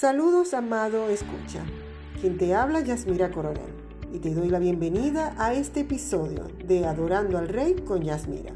[0.00, 1.64] Saludos, amado escucha.
[2.20, 3.74] Quien te habla, Yasmira Coronel,
[4.12, 8.52] y te doy la bienvenida a este episodio de Adorando al Rey con Yasmira.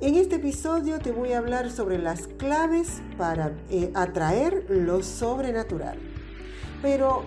[0.00, 5.98] En este episodio te voy a hablar sobre las claves para eh, atraer lo sobrenatural.
[6.80, 7.24] Pero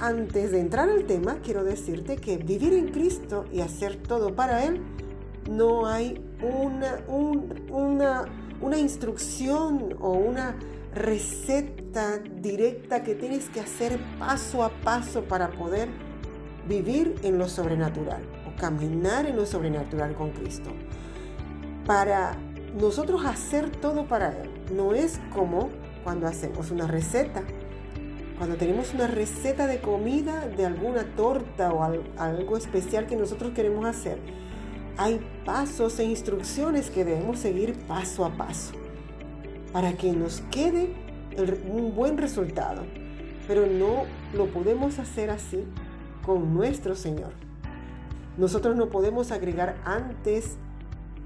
[0.00, 4.64] antes de entrar al tema, quiero decirte que vivir en Cristo y hacer todo para
[4.64, 4.80] Él,
[5.48, 6.98] no hay una,
[7.68, 8.24] una,
[8.60, 10.56] una instrucción o una
[10.96, 15.88] receta directa que tienes que hacer paso a paso para poder
[16.66, 20.70] vivir en lo sobrenatural o caminar en lo sobrenatural con Cristo.
[21.84, 22.36] Para
[22.80, 25.68] nosotros hacer todo para Él, no es como
[26.02, 27.42] cuando hacemos una receta.
[28.38, 31.82] Cuando tenemos una receta de comida, de alguna torta o
[32.18, 34.18] algo especial que nosotros queremos hacer,
[34.96, 38.85] hay pasos e instrucciones que debemos seguir paso a paso
[39.76, 40.94] para que nos quede
[41.68, 42.86] un buen resultado.
[43.46, 45.64] Pero no lo podemos hacer así
[46.24, 47.32] con nuestro Señor.
[48.38, 50.56] Nosotros no podemos agregar antes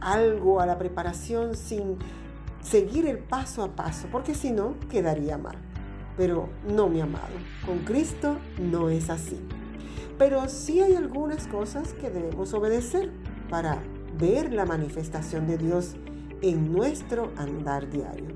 [0.01, 1.97] algo a la preparación sin
[2.61, 5.55] seguir el paso a paso, porque si no, quedaría mal.
[6.17, 9.39] Pero no, mi amado, con Cristo no es así.
[10.19, 13.13] Pero sí hay algunas cosas que debemos obedecer
[13.49, 13.79] para
[14.19, 15.95] ver la manifestación de Dios
[16.43, 18.29] en nuestro andar diario.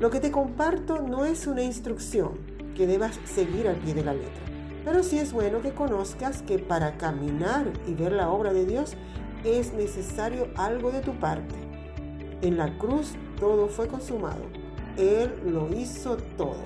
[0.00, 2.38] Lo que te comparto no es una instrucción
[2.74, 4.42] que debas seguir al pie de la letra,
[4.84, 8.96] pero sí es bueno que conozcas que para caminar y ver la obra de Dios
[9.44, 11.54] es necesario algo de tu parte.
[12.42, 14.42] En la cruz todo fue consumado.
[14.96, 16.62] Él lo hizo todo.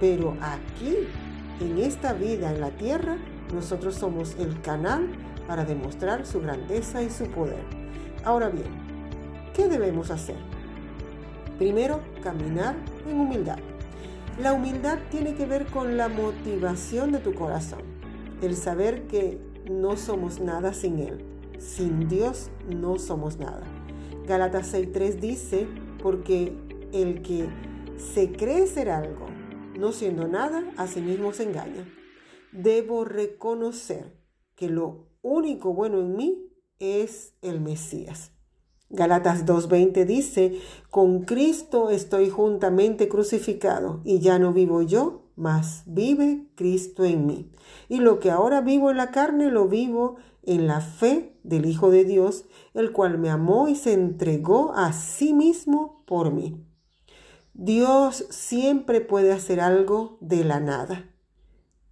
[0.00, 0.96] Pero aquí,
[1.60, 3.18] en esta vida en la tierra,
[3.52, 5.08] nosotros somos el canal
[5.46, 7.64] para demostrar su grandeza y su poder.
[8.24, 8.91] Ahora bien,
[9.54, 10.36] ¿Qué debemos hacer?
[11.58, 12.74] Primero, caminar
[13.06, 13.58] en humildad.
[14.40, 17.82] La humildad tiene que ver con la motivación de tu corazón,
[18.40, 19.38] el saber que
[19.70, 21.18] no somos nada sin Él.
[21.58, 23.62] Sin Dios no somos nada.
[24.26, 25.68] Gálatas 6.3 dice,
[26.02, 26.56] porque
[26.92, 27.48] el que
[27.98, 29.26] se cree ser algo,
[29.78, 31.86] no siendo nada, a sí mismo se engaña.
[32.52, 34.16] Debo reconocer
[34.56, 36.48] que lo único bueno en mí
[36.78, 38.32] es el Mesías.
[38.94, 40.60] Galatas 2.20 dice,
[40.90, 47.50] con Cristo estoy juntamente crucificado y ya no vivo yo, mas vive Cristo en mí.
[47.88, 51.90] Y lo que ahora vivo en la carne lo vivo en la fe del Hijo
[51.90, 52.44] de Dios,
[52.74, 56.62] el cual me amó y se entregó a sí mismo por mí.
[57.54, 61.08] Dios siempre puede hacer algo de la nada.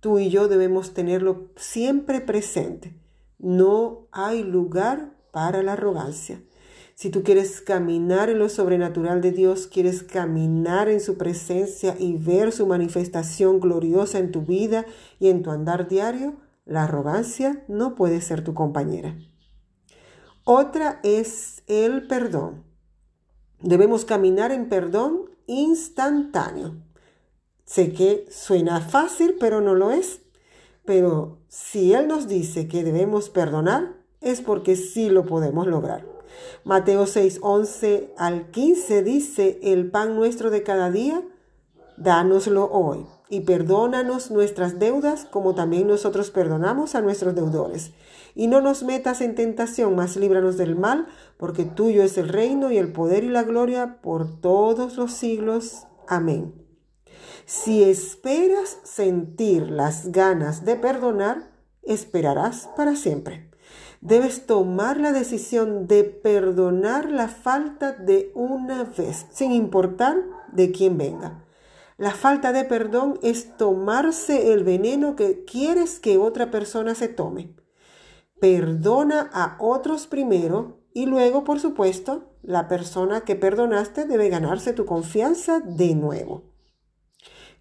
[0.00, 2.94] Tú y yo debemos tenerlo siempre presente.
[3.38, 6.42] No hay lugar para la arrogancia.
[7.00, 12.18] Si tú quieres caminar en lo sobrenatural de Dios, quieres caminar en su presencia y
[12.18, 14.84] ver su manifestación gloriosa en tu vida
[15.18, 16.34] y en tu andar diario,
[16.66, 19.16] la arrogancia no puede ser tu compañera.
[20.44, 22.64] Otra es el perdón.
[23.62, 26.76] Debemos caminar en perdón instantáneo.
[27.64, 30.20] Sé que suena fácil, pero no lo es.
[30.84, 36.19] Pero si Él nos dice que debemos perdonar, es porque sí lo podemos lograr.
[36.64, 41.22] Mateo 6, 11 al 15 dice, el pan nuestro de cada día,
[41.96, 47.92] dánoslo hoy y perdónanos nuestras deudas como también nosotros perdonamos a nuestros deudores.
[48.34, 52.70] Y no nos metas en tentación, mas líbranos del mal, porque tuyo es el reino
[52.70, 55.86] y el poder y la gloria por todos los siglos.
[56.06, 56.54] Amén.
[57.46, 61.50] Si esperas sentir las ganas de perdonar,
[61.82, 63.49] esperarás para siempre.
[64.00, 70.16] Debes tomar la decisión de perdonar la falta de una vez, sin importar
[70.52, 71.44] de quién venga.
[71.98, 77.54] La falta de perdón es tomarse el veneno que quieres que otra persona se tome.
[78.40, 84.86] Perdona a otros primero y luego, por supuesto, la persona que perdonaste debe ganarse tu
[84.86, 86.44] confianza de nuevo.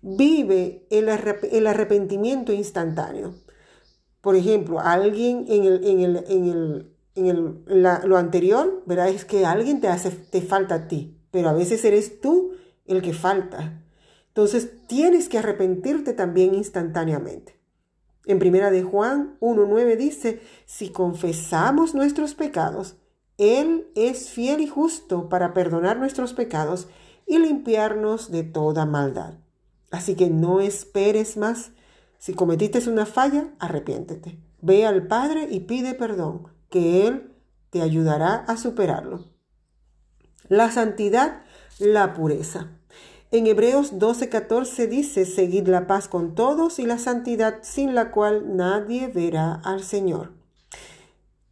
[0.02, 1.10] Vive el,
[1.68, 3.36] arrepentimiento instantáneo.
[4.22, 7.64] Por ejemplo, alguien en, el, en, el, en, el, en el,
[8.06, 9.10] lo anterior, ¿verdad?
[9.10, 12.52] Es que alguien te hace, te falta a ti, pero a veces eres tú
[12.86, 13.82] el que falta.
[14.28, 17.60] Entonces tienes que arrepentirte también instantáneamente.
[18.26, 22.98] En primera de Juan 1.9 dice, si confesamos nuestros pecados,
[23.38, 26.88] Él es fiel y justo para perdonar nuestros pecados
[27.26, 29.36] y limpiarnos de toda maldad.
[29.92, 31.72] Así que no esperes más,
[32.20, 34.38] si cometiste una falla, arrepiéntete.
[34.62, 37.34] Ve al Padre y pide perdón, que Él
[37.70, 39.26] te ayudará a superarlo.
[40.50, 41.44] La santidad,
[41.80, 42.72] la pureza.
[43.32, 48.58] En Hebreos 12:14 dice, seguid la paz con todos y la santidad sin la cual
[48.58, 50.34] nadie verá al Señor.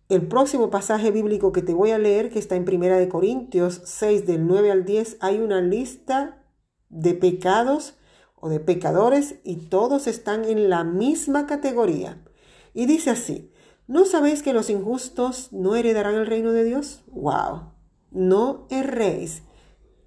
[0.10, 3.81] El próximo pasaje bíblico que te voy a leer, que está en Primera de Corintios
[3.86, 6.44] 6 del 9 al 10, hay una lista
[6.90, 7.97] de pecados
[8.39, 12.24] o de pecadores y todos están en la misma categoría.
[12.74, 13.51] Y dice así,
[13.88, 17.04] ¿no sabéis que los injustos no heredarán el reino de Dios?
[17.07, 17.72] ¡Wow!
[18.12, 19.44] No erréis.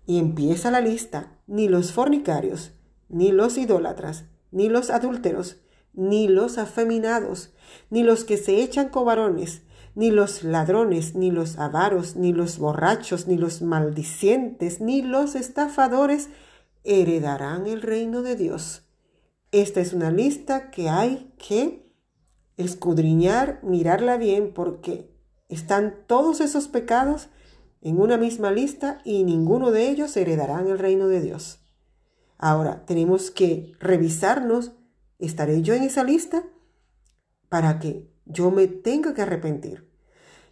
[0.07, 2.73] Y empieza la lista, ni los fornicarios,
[3.09, 5.59] ni los idólatras, ni los adúlteros,
[5.93, 7.53] ni los afeminados,
[7.91, 9.63] ni los que se echan cobarones,
[9.95, 16.29] ni los ladrones, ni los avaros, ni los borrachos, ni los maldicientes, ni los estafadores
[16.85, 18.87] heredarán el reino de Dios.
[19.53, 21.91] Esta es una lista que hay que
[22.57, 25.11] escudriñar, mirarla bien, porque
[25.49, 27.29] están todos esos pecados
[27.81, 31.61] en una misma lista y ninguno de ellos heredarán el reino de Dios.
[32.39, 34.73] Ahora, tenemos que revisarnos,
[35.19, 36.45] ¿estaré yo en esa lista?
[37.49, 39.91] Para que yo me tenga que arrepentir.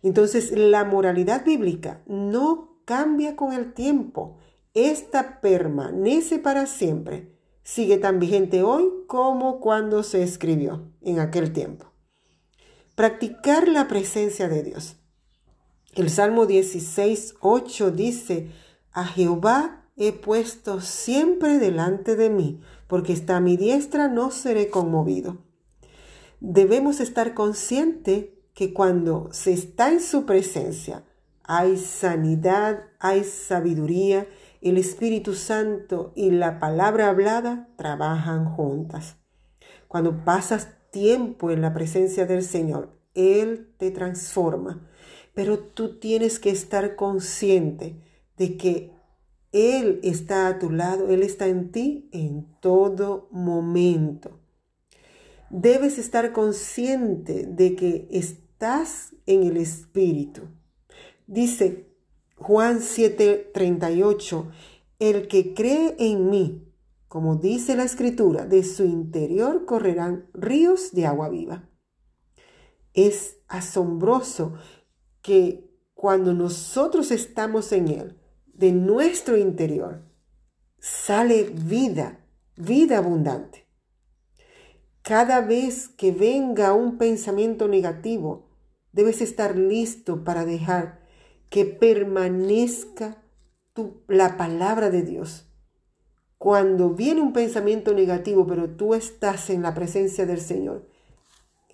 [0.02, 4.38] Entonces, la moralidad bíblica no cambia con el tiempo.
[4.78, 7.34] Esta permanece para siempre.
[7.62, 11.92] Sigue tan vigente hoy como cuando se escribió en aquel tiempo.
[12.94, 14.96] Practicar la presencia de Dios.
[15.94, 18.50] El Salmo 16, 8 dice,
[18.92, 24.70] a Jehová he puesto siempre delante de mí, porque está a mi diestra no seré
[24.70, 25.38] conmovido
[26.40, 31.04] debemos estar conscientes que cuando se está en su presencia
[31.44, 34.28] hay sanidad, hay sabiduría,
[34.60, 39.16] el Espíritu Santo y la palabra hablada trabajan juntas.
[39.87, 44.88] Cuando pasas tiempo en la presencia del Señor, Él te transforma,
[45.34, 48.02] pero tú tienes que estar consciente
[48.37, 48.93] de que
[49.52, 54.38] Él está a tu lado, Él está en ti en todo momento
[55.50, 60.43] debes estar consciente de que estás en el Espíritu.
[61.26, 61.88] Dice
[62.38, 64.50] Juan 7:38,
[64.99, 66.73] el que cree en mí,
[67.08, 71.69] como dice la escritura, de su interior correrán ríos de agua viva.
[72.94, 74.55] Es asombroso
[75.20, 80.05] que cuando nosotros estamos en Él, de nuestro interior,
[80.79, 82.25] sale vida,
[82.56, 83.67] vida abundante.
[85.02, 88.49] Cada vez que venga un pensamiento negativo,
[88.93, 91.07] debes estar listo para dejar
[91.50, 93.22] que permanezca
[94.06, 95.46] la palabra de Dios.
[96.36, 100.88] Cuando viene un pensamiento negativo, pero tú estás en la presencia del Señor,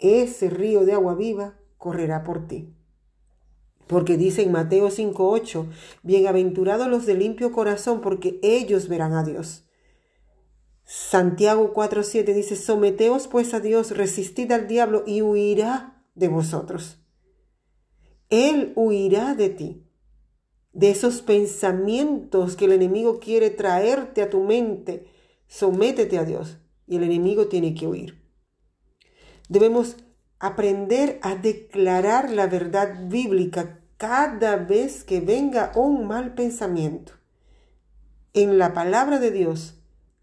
[0.00, 2.74] ese río de agua viva correrá por ti.
[3.86, 5.66] Porque dice en Mateo 5:8,
[6.02, 9.64] bienaventurados los de limpio corazón, porque ellos verán a Dios.
[10.84, 17.03] Santiago 4:7 dice, someteos pues a Dios, resistid al diablo y huirá de vosotros.
[18.34, 19.86] Él huirá de ti,
[20.72, 25.06] de esos pensamientos que el enemigo quiere traerte a tu mente.
[25.46, 26.58] Sométete a Dios
[26.88, 28.20] y el enemigo tiene que huir.
[29.48, 29.96] Debemos
[30.40, 37.12] aprender a declarar la verdad bíblica cada vez que venga un mal pensamiento.
[38.32, 39.78] En la palabra de Dios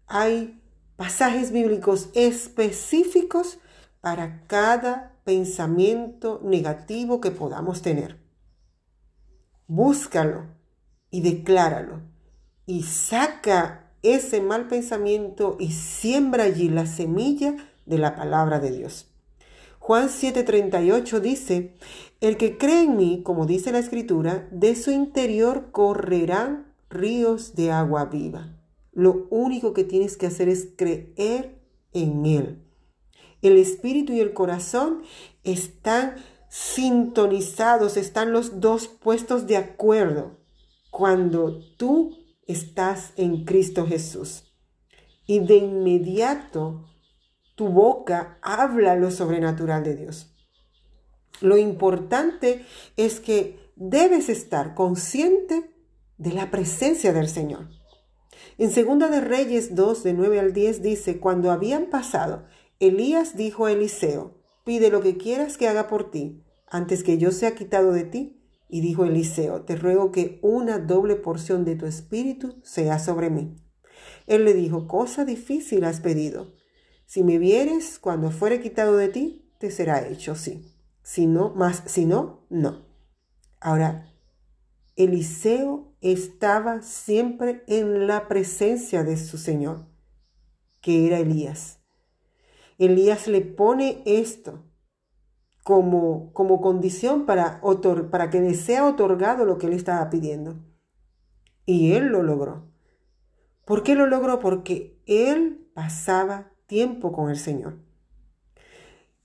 [0.06, 0.60] hay
[0.96, 3.58] pasajes bíblicos específicos
[4.02, 8.18] para cada pensamiento negativo que podamos tener.
[9.66, 10.46] Búscalo
[11.10, 12.00] y decláralo
[12.66, 19.08] y saca ese mal pensamiento y siembra allí la semilla de la palabra de Dios.
[19.78, 21.74] Juan 7:38 dice,
[22.20, 27.72] el que cree en mí, como dice la escritura, de su interior correrán ríos de
[27.72, 28.56] agua viva.
[28.92, 31.58] Lo único que tienes que hacer es creer
[31.92, 32.61] en Él.
[33.42, 35.02] El espíritu y el corazón
[35.44, 36.16] están
[36.48, 40.38] sintonizados, están los dos puestos de acuerdo
[40.90, 44.44] cuando tú estás en Cristo Jesús.
[45.26, 46.84] Y de inmediato
[47.54, 50.34] tu boca habla lo sobrenatural de Dios.
[51.40, 52.64] Lo importante
[52.96, 55.70] es que debes estar consciente
[56.18, 57.68] de la presencia del Señor.
[58.58, 62.44] En Segunda de Reyes 2, de 9 al 10 dice, cuando habían pasado,
[62.82, 64.34] Elías dijo a Eliseo,
[64.64, 68.42] pide lo que quieras que haga por ti, antes que yo sea quitado de ti.
[68.68, 73.54] Y dijo Eliseo, te ruego que una doble porción de tu espíritu sea sobre mí.
[74.26, 76.54] Él le dijo, cosa difícil has pedido.
[77.06, 80.74] Si me vieres cuando fuere quitado de ti, te será hecho, sí.
[81.04, 82.84] Si no, más si no, no.
[83.60, 84.12] Ahora,
[84.96, 89.86] Eliseo estaba siempre en la presencia de su Señor,
[90.80, 91.81] que era Elías.
[92.78, 94.64] Elías le pone esto
[95.62, 97.60] como, como condición para,
[98.10, 100.56] para que le sea otorgado lo que él estaba pidiendo.
[101.64, 102.68] Y él lo logró.
[103.64, 104.40] ¿Por qué lo logró?
[104.40, 107.78] Porque él pasaba tiempo con el Señor.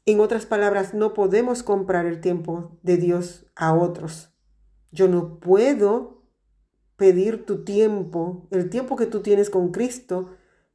[0.05, 4.33] En otras palabras, no podemos comprar el tiempo de Dios a otros.
[4.91, 6.23] Yo no puedo
[6.95, 10.29] pedir tu tiempo, el tiempo que tú tienes con Cristo,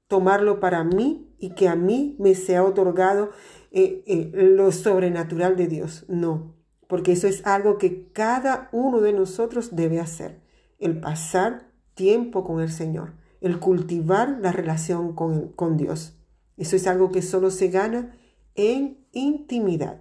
[0.06, 3.30] tomarlo para mí y que a mí me sea otorgado
[3.72, 6.04] eh, eh, lo sobrenatural de Dios.
[6.06, 6.54] No,
[6.86, 10.40] porque eso es algo que cada uno de nosotros debe hacer,
[10.78, 16.16] el pasar tiempo con el Señor, el cultivar la relación con, con Dios.
[16.56, 18.16] Eso es algo que solo se gana
[18.54, 20.00] en intimidad.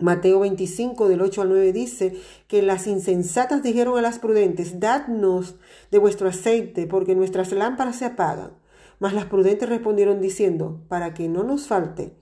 [0.00, 2.16] Mateo 25 del 8 al 9 dice
[2.48, 5.54] que las insensatas dijeron a las prudentes, dadnos
[5.92, 8.65] de vuestro aceite porque nuestras lámparas se apagan.
[8.98, 12.16] Mas las prudentes respondieron diciendo, para que no nos falte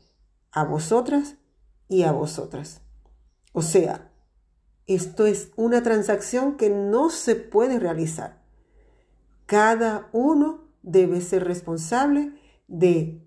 [0.51, 1.37] a vosotras
[1.89, 2.83] y a vosotras.
[3.53, 4.11] O sea,
[4.87, 8.43] esto es una transacción que no se puede realizar.
[9.47, 12.33] Cada uno debe ser responsable
[12.69, 13.23] de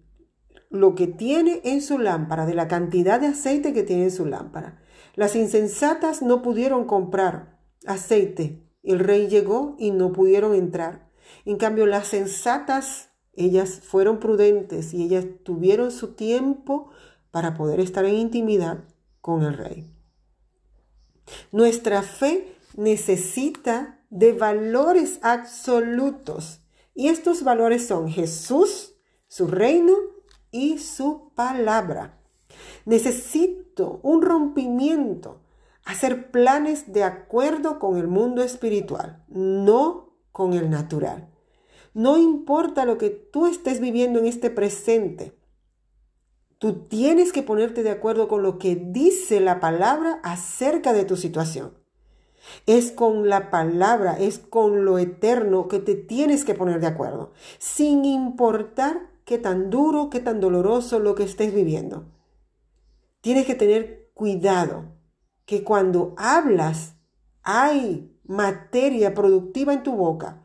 [0.70, 4.26] lo que tiene en su lámpara, de la cantidad de aceite que tiene en su
[4.26, 4.82] lámpara.
[5.16, 8.64] Las insensatas no pudieron comprar aceite.
[8.84, 11.10] El rey llegó y no pudieron entrar.
[11.46, 13.07] En cambio, las sensatas,
[13.38, 16.90] ellas fueron prudentes y ellas tuvieron su tiempo
[17.32, 18.84] para poder estar en intimidad
[19.22, 19.94] con el rey.
[21.52, 26.62] Nuestra fe necesita de valores absolutos
[26.96, 28.96] y estos valores son Jesús,
[29.28, 29.94] su reino
[30.52, 32.20] y su palabra.
[32.86, 35.42] Necesito un rompimiento,
[35.86, 41.30] hacer planes de acuerdo con el mundo espiritual, no con el natural.
[41.98, 45.36] No importa lo que tú estés viviendo en este presente,
[46.60, 51.18] tú tienes que ponerte de acuerdo con lo que dice la palabra acerca de tu
[51.18, 51.74] situación.
[52.68, 57.32] Es con la palabra, es con lo eterno que te tienes que poner de acuerdo,
[57.58, 62.06] sin importar qué tan duro, qué tan doloroso lo que estés viviendo.
[63.22, 64.86] Tienes que tener cuidado
[65.48, 66.94] que cuando hablas
[67.42, 70.44] hay materia productiva en tu boca.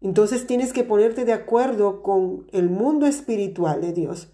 [0.00, 4.28] Entonces tienes que ponerte de acuerdo con el mundo espiritual de Dios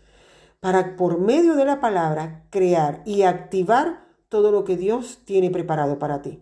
[0.61, 5.99] para por medio de la palabra crear y activar todo lo que Dios tiene preparado
[5.99, 6.41] para ti.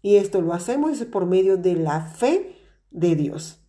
[0.00, 2.56] Y esto lo hacemos por medio de la fe
[2.90, 3.62] de Dios.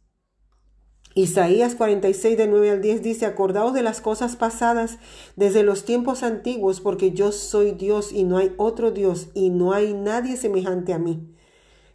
[1.15, 4.97] Isaías 46 de 9 al 10 dice, acordaos de las cosas pasadas
[5.35, 9.73] desde los tiempos antiguos, porque yo soy Dios y no hay otro Dios y no
[9.73, 11.32] hay nadie semejante a mí,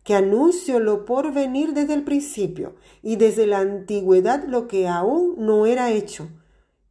[0.08, 5.34] que anuncio lo por venir desde el principio y desde la antigüedad lo que aún
[5.36, 6.30] no era hecho,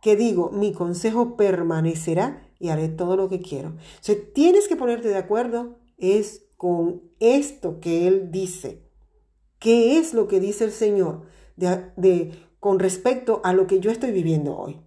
[0.01, 3.69] que digo, mi consejo permanecerá y haré todo lo que quiero.
[4.07, 8.83] O tienes que ponerte de acuerdo es con esto que Él dice.
[9.57, 11.23] ¿Qué es lo que dice el Señor?
[11.55, 14.79] de, con respecto a lo que yo estoy viviendo hoy.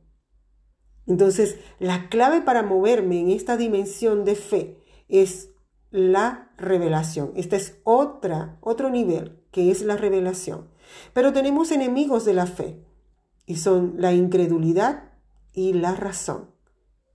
[1.09, 4.77] Entonces, la clave para moverme en esta dimensión de fe
[5.09, 5.51] es
[5.91, 7.33] la revelación.
[7.35, 10.69] Este es otra, otro nivel, que es la revelación.
[11.13, 12.85] Pero tenemos enemigos de la fe,
[13.47, 15.13] y son la incredulidad
[15.53, 16.51] y la razón.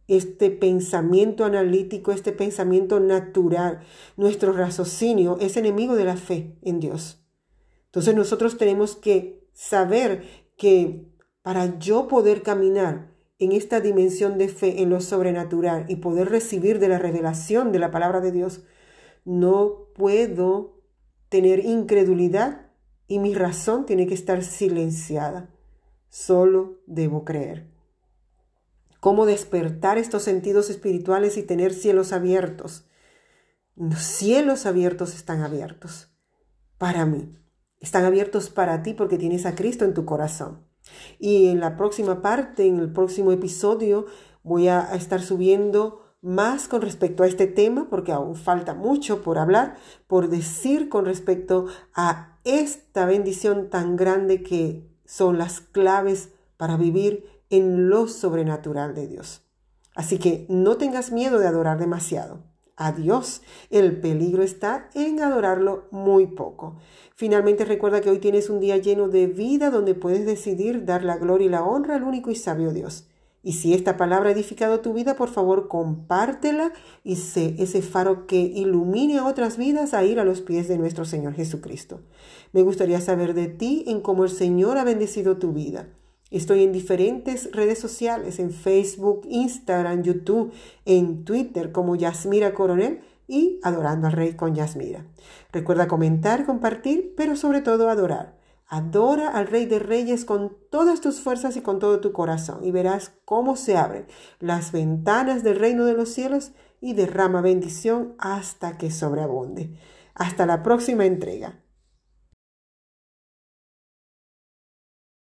[0.08, 3.80] Este pensamiento analítico, este pensamiento natural,
[4.18, 7.26] nuestro raciocinio es enemigo de la fe en Dios.
[7.86, 10.26] Entonces nosotros tenemos que saber
[10.58, 11.10] que
[11.42, 16.80] para yo poder caminar en esta dimensión de fe, en lo sobrenatural y poder recibir
[16.80, 18.64] de la revelación de la palabra de Dios,
[19.26, 20.82] no puedo
[21.30, 22.68] tener incredulidad
[23.08, 25.50] y mi razón tiene que estar silenciada.
[26.10, 27.68] Solo debo creer.
[29.00, 32.88] ¿Cómo despertar estos sentidos espirituales y tener cielos abiertos?
[33.76, 36.10] Los cielos abiertos están abiertos
[36.78, 37.36] para mí.
[37.80, 40.66] Están abiertos para ti porque tienes a Cristo en tu corazón.
[41.20, 44.06] Y en la próxima parte, en el próximo episodio,
[44.44, 49.38] voy a estar subiendo más con respecto a este tema, porque aún falta mucho por
[49.38, 49.76] hablar,
[50.08, 57.30] por decir con respecto a esta bendición tan grande que son las claves para vivir
[57.50, 59.44] en lo sobrenatural de Dios.
[59.96, 63.42] Así que no tengas miedo de adorar demasiado a Dios.
[63.70, 66.78] El peligro está en adorarlo muy poco.
[67.16, 71.18] Finalmente recuerda que hoy tienes un día lleno de vida donde puedes decidir dar la
[71.18, 73.08] gloria y la honra al único y sabio Dios.
[73.46, 78.26] Y si esta palabra ha edificado tu vida, por favor, compártela y sé ese faro
[78.26, 82.02] que ilumine a otras vidas a ir a los pies de nuestro Señor Jesucristo.
[82.54, 85.88] Me gustaría saber de ti en cómo el Señor ha bendecido tu vida.
[86.36, 90.52] Estoy en diferentes redes sociales, en Facebook, Instagram, YouTube,
[90.84, 95.06] en Twitter como Yasmira Coronel y Adorando al Rey con Yasmira.
[95.54, 98.36] Recuerda comentar, compartir, pero sobre todo adorar.
[98.68, 102.72] Adora al Rey de Reyes con todas tus fuerzas y con todo tu corazón y
[102.72, 104.06] verás cómo se abren
[104.42, 106.52] las ventanas del reino de los cielos
[106.82, 109.80] y derrama bendición hasta que sobreabunde.
[110.16, 111.62] Hasta la próxima entrega.